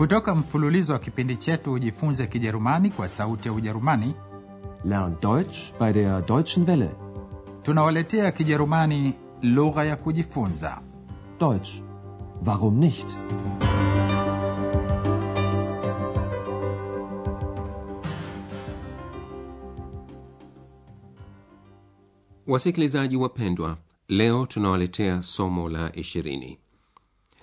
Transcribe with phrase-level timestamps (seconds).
[0.00, 4.14] Kutoka mfululizo wa kipindi chetu Ujifunze Kijerumani kwa Sauti ya Ujerumani,
[4.84, 6.90] Lern Deutsch bei der Deutschen Welle.
[7.62, 10.80] tunawaletea Kijerumani lugha ya kujifunza.
[11.40, 11.70] Deutsch.
[12.46, 13.06] Warum nicht?
[22.46, 23.78] wasikilizaji wapendwa
[24.08, 26.58] leo tunawaletea somo la ishirini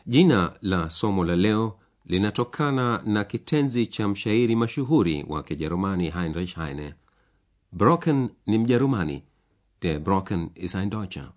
[0.06, 6.94] jina la somo la leo linatokana na kitenzi cha mshairi mashuhuri wa kijerumani heinrich heine.
[7.72, 9.24] Brocken ni mjerumani.
[9.82, 11.32] Der brocken ist ein deutscher.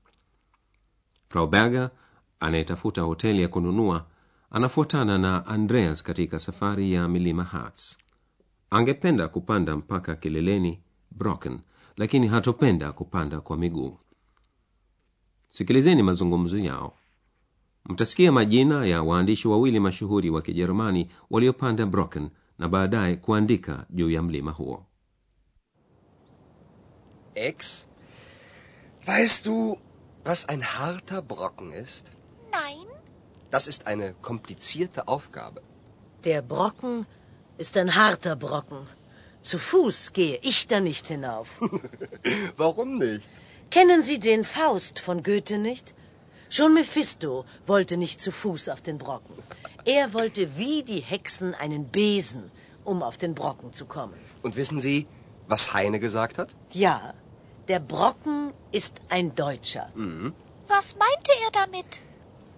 [1.28, 1.90] Frau berger
[2.40, 4.06] anayetafuta hoteli ya kununua
[4.50, 7.96] anafuatana na andreas katika safari ya milima harz.
[8.70, 11.60] Angependa kupanda mpaka kileleni brocken
[11.96, 13.98] lakini hatopenda kupanda kwa miguu.
[15.48, 16.94] Sikilizeni mazungumzo yao
[17.84, 24.22] mtasikia majina ya waandishi wawili mashuhuri wa kijerumani waliopanda brocken na baadaye kuandika juu ya
[24.22, 24.86] mlima huo
[27.34, 27.86] Ex,
[29.06, 29.78] weißt du,
[30.24, 32.12] was ein harter Brocken ist?
[32.52, 32.86] Nein,
[33.50, 35.62] Das ist eine komplizierte Aufgabe.
[36.24, 37.06] Der Brocken
[37.58, 38.86] ist ein harter Brocken.
[39.42, 41.60] Zu Fuß gehe ich da nicht hinauf.
[42.56, 43.28] Warum nicht?
[43.70, 45.94] Kennen Sie den Faust von Goethe nicht?
[46.52, 49.36] Schon Mephisto wollte nicht zu Fuß auf den Brocken.
[49.84, 52.50] Er wollte wie die Hexen einen Besen,
[52.84, 54.14] um auf den Brocken zu kommen.
[54.42, 55.06] Und wissen Sie,
[55.46, 56.56] was Heine gesagt hat?
[56.72, 57.14] Ja,
[57.68, 59.92] der Brocken ist ein Deutscher.
[60.66, 62.02] was meinte er damit?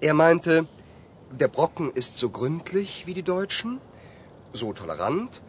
[0.01, 0.67] Er meinte,
[1.31, 3.79] der Brocken ist so gründlich wie die Deutschen,
[4.55, 5.43] so tolerant,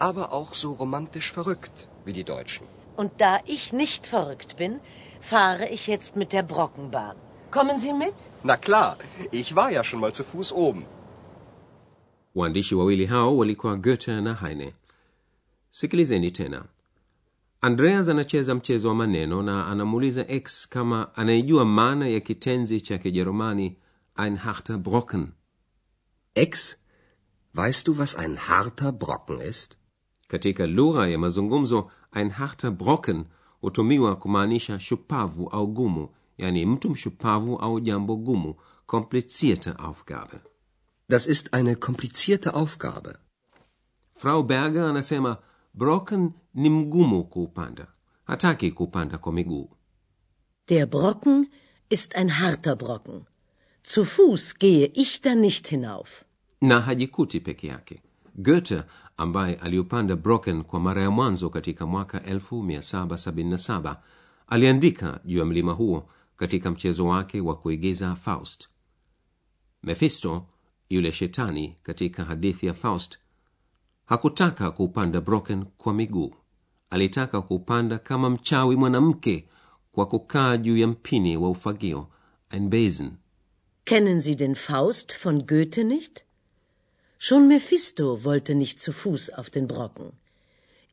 [0.00, 2.66] aber auch so romantisch verrückt wie die Deutschen.
[2.96, 4.80] Und da ich nicht verrückt bin,
[5.20, 7.16] fahre ich jetzt mit der Brockenbahn.
[7.54, 8.14] Kommen Sie mit?
[8.42, 8.96] Na klar,
[9.40, 10.84] ich war ja schon mal zu Fuß oben.
[12.34, 14.74] waandishi wawili hao walikuwa goethe na heine
[15.70, 16.64] sikilizeni tena
[17.60, 23.76] andreas anacheza mchezo wa maneno na anamuuliza x kama anaijua maana ya kitenzi cha kijerumani
[24.16, 25.26] ein harter brocken
[26.34, 26.76] Ex,
[27.54, 29.76] weißt du, was ein harter Brocken ist?
[30.28, 33.24] katika lugha ya mazungumzo ein harter brocken
[33.60, 36.08] hutumiwa kumaanisha shupavu au gumu
[36.38, 38.54] yani mtu mshupavu au jambo gumu
[38.86, 40.40] komplizierte aufgabe
[41.08, 43.14] Das ist eine komplizierte Aufgabe.
[44.16, 45.36] frau berger anasema
[45.74, 47.86] brocken ni mgumu kuupanda
[48.24, 49.70] hataki kupanda kwa miguu
[50.68, 51.46] Der Brocken
[51.90, 53.24] ist ein harter Brocken.
[53.82, 56.24] Zu Fuß gehe ich da nicht hinauf.
[56.60, 58.02] na hajikuti peke yake
[58.34, 58.82] goethe
[59.16, 63.96] ambaye aliupanda brocken kwa mara ya mwanzo katika mwaka 1777
[64.46, 68.68] aliandika juu ya mlima huo katika mchezo wake wa kuigiza faust
[69.82, 70.46] mephisto
[70.90, 73.18] yule shetani katika hadithi ya faust
[74.04, 76.34] hakutaka kuupanda brocken kwa miguu
[76.90, 79.48] alitaka kuupanda kama mchawi mwanamke
[79.92, 82.08] kwa kukaa juu ya mpini wa ufagio
[82.50, 83.10] ein besen
[83.84, 86.24] Kennen Sie den Faust von Goethe nicht?
[87.18, 90.12] Schon Mephisto wollte nicht zu Fuß auf den Brocken.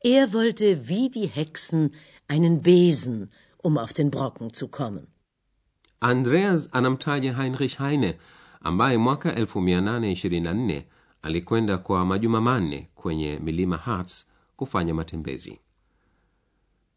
[0.04, 1.94] Er wollte wie die Hexen
[2.28, 3.30] einen Besen,
[3.62, 5.06] um auf den Brocken zu kommen.
[6.02, 8.18] Andreas anamtaja heinrich heine
[8.60, 10.82] ambaye mwaka 1824
[11.22, 14.24] alikwenda kwa majuma manne kwenye milima harz
[14.56, 15.58] kufanya matembezi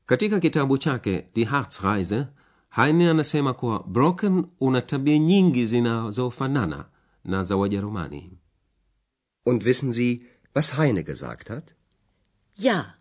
[0.05, 2.27] katika kitabu chake die harzreise
[2.69, 6.85] heine anasema kuwa brocken una tabia nyingi zinazofanana
[7.25, 8.31] na za wajerumani
[9.47, 10.21] Und wissen Sie,
[10.55, 11.75] was Heine gesagt hat?
[12.57, 12.94] Ja,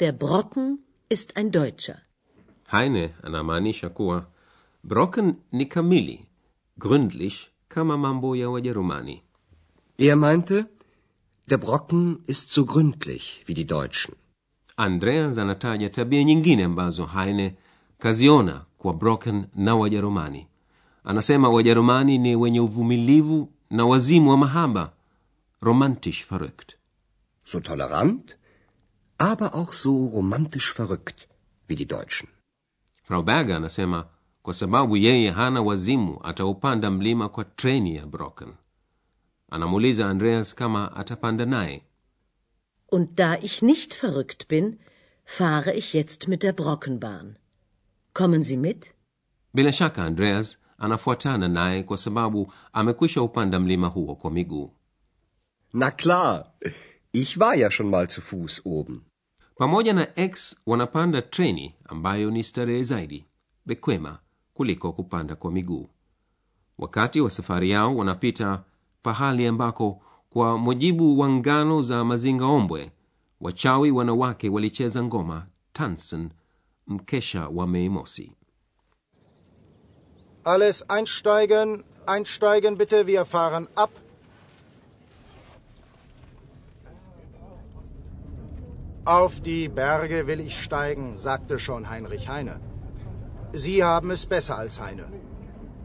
[0.00, 0.78] der Brocken
[1.08, 1.98] ist ein Deutscher.
[2.70, 4.26] heine anamaanisha kuwa
[4.88, 6.18] brocken ni kamili
[6.78, 7.36] gründlich
[7.68, 9.22] kama mambo ya wajerumani
[9.98, 10.66] Er meinte,
[11.50, 14.14] der Brocken ist so gründlich wie die Deutschen.
[14.76, 17.54] andreas anataja tabia nyingine ambazo heine
[17.98, 20.46] kaziona kwa brocken na wajerumani
[21.04, 24.92] anasema wajerumani ni wenye uvumilivu na wazimu wa mahaba
[25.62, 26.74] romantisch verrückt
[27.44, 28.36] So tolerant,
[29.18, 31.28] aber auch so romantisch verrückt
[31.68, 32.28] wie die Deutschen.
[33.04, 34.06] frau berger anasema
[34.48, 38.52] kwa sababu yeye hana wazimu ataupanda mlima kwa treni ya brocken
[39.50, 41.82] anamuuliza andreas kama atapanda naye
[42.92, 44.78] Und da ich nicht verrückt bin,
[45.24, 47.36] fahre ich jetzt mit der Brockenbahn.
[48.14, 48.94] Kommen Sie mit?
[49.54, 54.70] bila shaka andreas anafuatana naye kwa sababu amekwisha upanda mlima huo kwa miguu
[55.72, 56.52] Na klar,
[57.12, 59.00] ich war ja schon mal zu Fuß oben.
[59.56, 63.24] pamoja na x wanapanda treni ambayo ni starehe zaidi
[63.66, 64.18] bekwema
[64.58, 65.88] kuliko kupanda kwa miguu
[66.78, 68.62] wakati wa safari yao wanapita
[69.02, 70.00] pahali ambako
[70.30, 72.90] kwa mujibu wa ngano za mazingaombwe
[73.40, 76.30] wachawi wanawake walicheza ngoma tanzen
[76.86, 78.32] mkesha wa mei mosi
[80.44, 83.90] Alles einsteigen, einsteigen bitte, wir fahren ab.
[89.04, 92.67] Auf die Berge will ich steigen, sagte schon Heinrich Heine.
[93.52, 95.06] Sie haben es besser als Heine.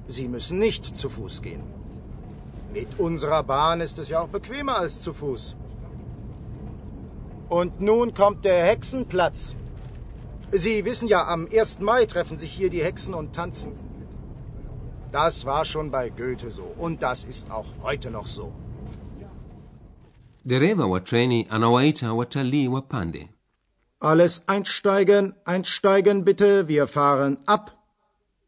[0.07, 1.63] Sie müssen nicht zu Fuß gehen.
[2.74, 5.56] Mit unserer Bahn ist es ja auch bequemer als zu Fuß.
[7.50, 9.56] Und nun kommt der Hexenplatz.
[10.51, 11.80] Sie wissen ja, am 1.
[11.80, 13.71] Mai treffen sich hier die Hexen und tanzen.
[15.12, 18.51] Das war schon bei Goethe so und das ist auch heute noch so.
[20.45, 23.30] dereva wa treni anawaita watalii wapande
[24.04, 27.72] Alles einsteigen, einsteigen bitte, wir fahren ab.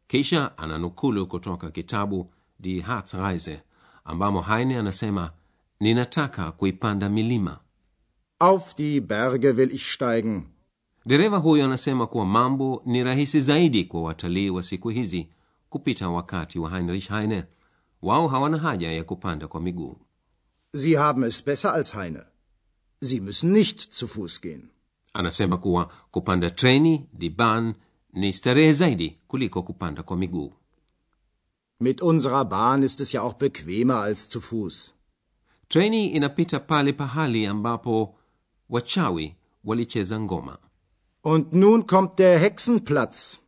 [0.08, 3.62] kisha ananukulu kutoka kitabu die harzreise
[4.04, 5.30] ambamo haine anasema
[5.80, 7.60] ninataka kuipanda milima
[8.38, 10.42] Auf die Berge will ich steigen.
[11.06, 15.28] dereva huyo anasema kuwa mambo ni rahisi zaidi kwa watalii wa siku hizi
[15.68, 17.44] kupita wakati wa heinrich heine
[18.02, 19.96] wao hawana haja ya kupanda kwa miguu
[20.74, 22.22] Sie haben es besser als Heine.
[23.02, 24.68] Sie müssen nicht zu Fuß gehen.
[25.16, 27.74] Anasema kuwa kupanda treni diban
[28.12, 30.52] ni starehe zaidi kuliko kupanda kwa miguu
[31.80, 34.92] Mit unserer Bahn ist es ja auch bequemer als zu Fuß.
[35.68, 38.14] treni inapita pale pahali ambapo
[38.70, 39.34] wachawi
[39.64, 40.58] walicheza ngoma
[41.24, 43.38] Und nun kommt der Hexenplatz.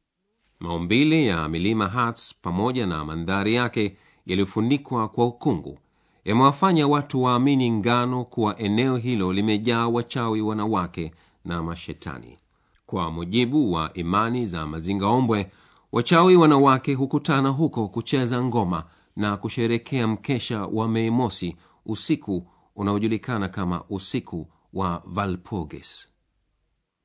[0.61, 5.79] maumbile ya milima hats pamoja na mandhari yake yaliyofunikwa kwa ukungu
[6.25, 11.13] yamewafanya watu waamini ngano kuwa eneo hilo limejaa wachawi wanawake
[11.49, 12.39] na mashetani
[12.87, 15.51] kwa mujibu wa imani za mazingaombwe
[15.93, 18.85] wachawi wanawake hukutana huko kucheza ngoma
[19.17, 21.57] na kusherekea mkesha wa mei mosi
[21.87, 22.47] usiku
[22.77, 26.09] unaojulikana kama usiku wa valpurgis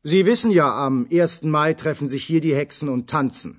[0.05, 1.47] Sie wissen ja, am 1.
[1.47, 3.55] Mai treffen sich hier die Hexen und tanzen.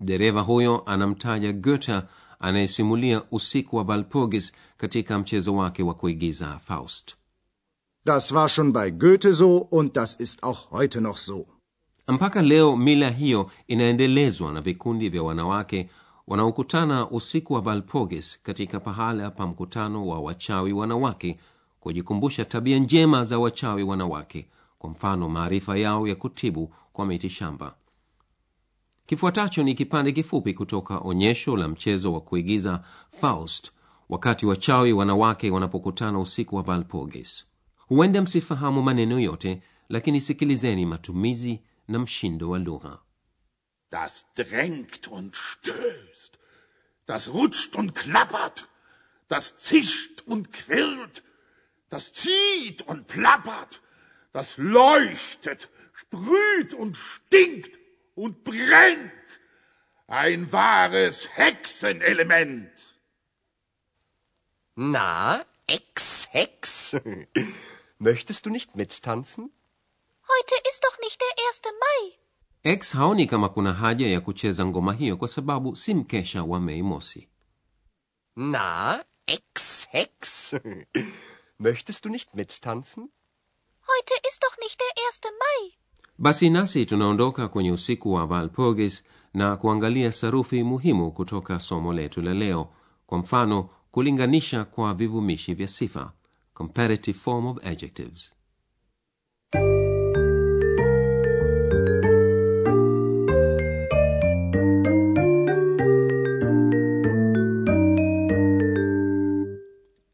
[0.00, 2.02] dereva huyo anamtaja goethe
[2.38, 7.14] anayesimulia usiku wa valpurgis katika mchezo wake wa kuigiza faust
[8.08, 11.46] Das war schon bei Goethe so und das ist auch heute noch so.
[12.08, 15.90] mpaka leo mila hiyo inaendelezwa na vikundi vya wanawake
[16.26, 21.38] wanaokutana usiku wa valpurgis katika pahala pa mkutano wa wachawi wanawake
[21.80, 27.74] kujikumbusha tabia njema za wachawi wanawake kwa mfano maarifa yao ya kutibu kwa miti shamba
[29.06, 32.82] kifuatacho ni kipande kifupi kutoka onyesho la mchezo wa kuigiza
[33.20, 33.72] faust
[34.08, 37.44] wakati wachawi wanawake wanapokutana usiku wa valpurgis
[37.88, 42.98] huenda msifahamu maneno yote lakini sikilizeni matumizi na mshindo wa lugha
[43.90, 46.38] Das drängt und stößt.
[47.06, 48.68] Das rutscht und klappert.
[49.28, 51.24] Das zischt und quirlt.
[51.88, 53.80] Das zieht und plappert.
[54.32, 57.78] Das leuchtet, sprüht und stinkt
[58.14, 59.40] und brennt.
[60.06, 62.70] Ein wahres Hexenelement.
[64.76, 66.96] Na, Ex-Hex.
[67.98, 69.50] Möchtest du nicht mittanzen?
[70.34, 71.62] Heute ist doch nicht der 1.
[71.84, 72.18] Mai.
[72.62, 76.82] x haoni kama kuna haja ya kucheza ngoma hiyo kwa sababu si mkesha wa mei
[76.82, 77.28] mosi
[78.36, 80.54] Na, Ex-Hex.
[81.58, 83.08] Möchtest du nicht mittanzen?
[83.88, 85.20] Heute ist doch nicht der 1.
[85.38, 85.72] Mai.
[86.18, 92.34] basi nasi tunaondoka kwenye usiku wa valpurgis na kuangalia sarufi muhimu kutoka somo letu la
[92.34, 92.72] leo
[93.06, 96.12] kwa mfano kulinganisha kwa vivumishi vya sifa
[96.58, 98.32] comparative form of adjectives.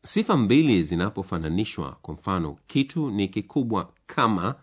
[0.05, 4.55] Sifa mbili zinapofananishwa kwa mfano kitu ni kikubwa kama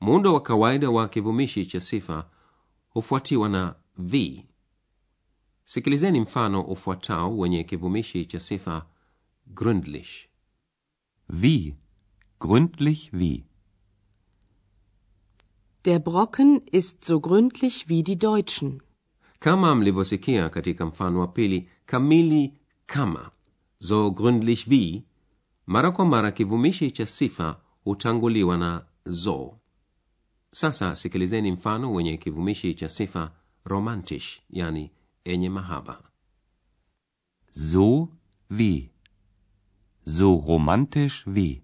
[0.00, 2.28] muundo wa kawaida wa kivumishi cha sifa
[2.88, 4.44] hufuatiwa na v.
[5.64, 8.86] Sikilizeni mfano ufuatao wenye kivumishi cha sifa
[9.54, 10.28] gründlich
[11.28, 11.74] Wie?
[12.38, 13.44] Gründlich wie?
[15.84, 18.82] Der Brocken ist so gründlich wie die Deutschen.
[19.40, 22.52] kama mlivyosikia katika mfano wa pili kamili
[22.86, 23.30] kama
[23.80, 25.04] so gründlich wie
[25.66, 29.58] mara kwa mara kivumishi cha sifa hutanguliwa na so
[30.52, 33.32] sasa sikilizeni mfano wenye kivumishi cha sifa
[33.64, 34.90] romantisch yani
[35.24, 36.02] enye mahaba
[37.50, 38.08] So
[38.50, 38.90] wie?
[40.08, 41.62] So romantisch wie?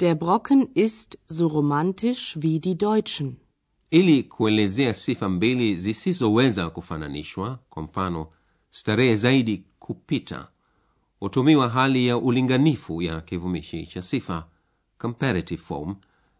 [0.00, 3.36] Der Brocken ist so romantisch wie die Deutschen.
[3.92, 8.32] ili kuelezea sifa mbili zisizoweza kufananishwa kwa mfano
[8.70, 10.48] starehe zaidi kupita
[11.20, 14.48] hutumiwa hali ya ulinganifu ya kivumishi cha sifa
[14.98, 15.96] comparative form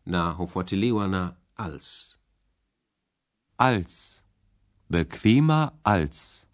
[0.06, 2.16] na hufuatiliwa na als
[3.58, 4.22] Als.
[4.90, 6.46] Bequemer als.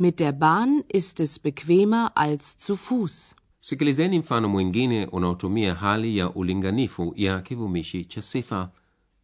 [0.00, 3.34] Mit der Bahn ist es bequemer als zu Fuß.
[3.60, 8.70] sikilizeni mfano mwingine unaotumia hali ya ulinganifu ya kivumishi cha sifa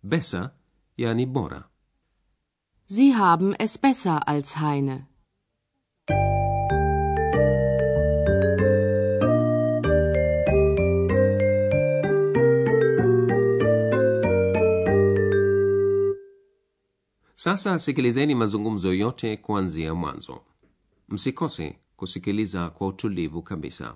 [0.03, 0.51] besser
[0.97, 1.69] yani bora
[2.87, 5.07] Sie haben es besser als Heine.
[17.35, 20.41] sasa sikilizeni mazungumzo yote kuanzia mwanzo
[21.09, 23.95] msikose kusikiliza kwa utulivu kabisa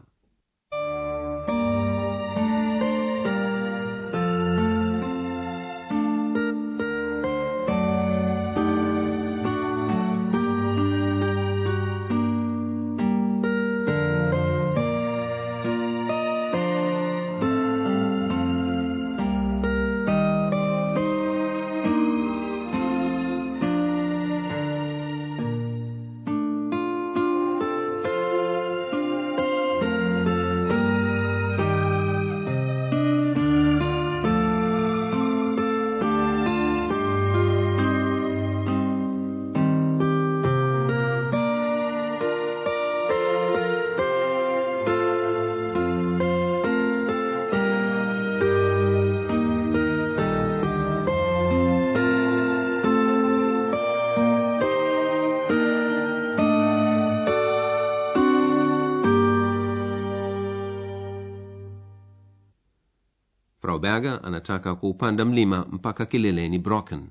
[63.78, 67.10] berger anataka kuupanda mlima mpaka kileleni brocken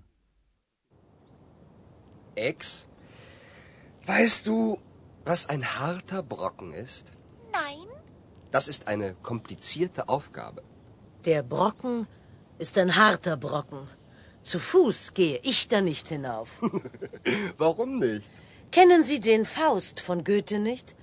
[2.36, 2.88] Ex,
[4.06, 4.78] weißt du,
[5.26, 7.18] was ein harter Brocken ist?
[7.52, 7.88] Nein,
[8.52, 10.62] Das ist eine komplizierte Aufgabe.
[11.26, 12.08] Der Brocken
[12.60, 13.88] ist ein harter Brocken.
[14.44, 16.62] Zu Fuß gehe ich da nicht hinauf.
[17.58, 18.30] Warum nicht?
[18.72, 20.96] Kennen Sie den Faust von Goethe nicht?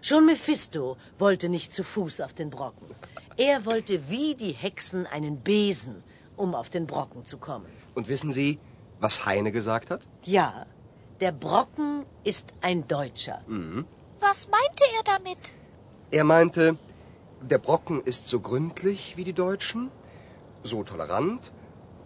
[0.00, 2.88] Schon Mephisto wollte nicht zu Fuß auf den Brocken.
[3.38, 6.02] Er wollte wie die Hexen einen Besen,
[6.36, 7.70] um auf den Brocken zu kommen.
[7.94, 8.58] Und wissen Sie,
[8.98, 10.00] was Heine gesagt hat?
[10.24, 10.66] Ja,
[11.20, 13.40] der Brocken ist ein Deutscher.
[14.18, 15.54] was meinte er damit?
[16.10, 16.76] Er meinte,
[17.40, 19.92] der Brocken ist so gründlich wie die Deutschen,
[20.64, 21.52] so tolerant,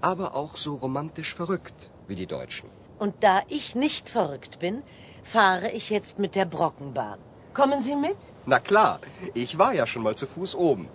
[0.03, 2.69] aber auch so romantisch verrückt wie die Deutschen.
[2.99, 4.83] Und da ich nicht verrückt bin,
[5.23, 7.19] fahre ich jetzt mit der Brockenbahn.
[7.55, 8.19] Kommen Sie mit?
[8.45, 9.01] Na klar,
[9.33, 10.89] ich war ja schon mal zu Fuß oben.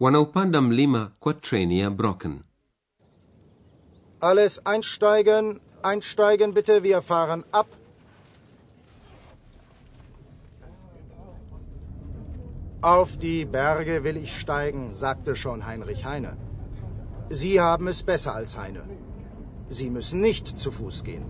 [0.00, 2.42] Wanaupanda mlima kwa treni ya brocken
[4.20, 7.66] Alles einsteigen, einsteigen bitte, wir fahren ab.
[12.80, 16.36] Auf die Berge will ich steigen, sagte schon Heinrich Heine.
[17.30, 18.82] Sie haben es besser als Heine.
[19.68, 21.24] Sie müssen nicht zu Fuß gehen.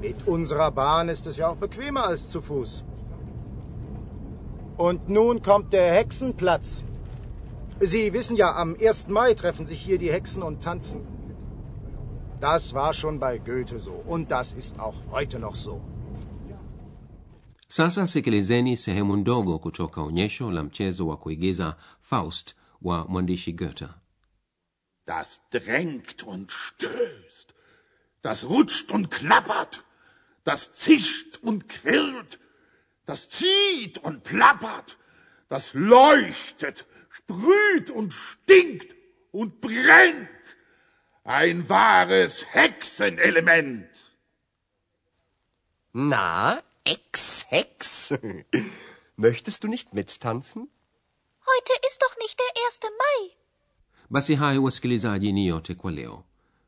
[0.00, 2.84] Mit unserer Bahn ist es ja auch bequemer als zu Fuß.
[4.76, 6.84] Und nun kommt der Hexenplatz.
[7.80, 9.08] Sie wissen ja, am 1.
[9.08, 11.00] Mai treffen sich hier die Hexen und tanzen.
[12.40, 15.80] Das war schon bei Goethe so und das ist auch heute noch so.
[17.68, 23.88] sasa sikilizeni sehemu ndogo kutoka onyesho la mchezo wa kuigiza faust wa mwandishi goethe
[25.06, 27.54] Das drängt und stößt.
[28.22, 29.84] Das rutscht und klappert.
[30.44, 32.38] Das zischt und quirlt.
[33.06, 34.96] Das zieht und plappert.
[35.48, 36.86] Das leuchtet,
[37.18, 38.94] sprüht und stinkt
[39.32, 40.44] und brennt.
[41.24, 43.88] Ein wahres Hexenelement.
[45.92, 48.14] Na, Ex-Hex?
[49.16, 50.68] Möchtest du nicht mittanzen?
[51.50, 52.80] Heute ist doch nicht der 1.
[52.98, 53.30] Mai.
[54.10, 56.24] basi hayo wasikilizaji ni yote kwa leo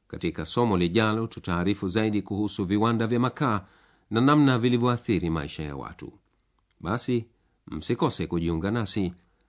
[0.09, 3.67] katika somo lijalo tutaarifu zaidi kuhusu viwanda vya makaa
[4.11, 6.13] na namna vilivyoathiri maisha ya watu
[6.81, 7.27] basi
[7.67, 9.13] msikose kujiunga nasi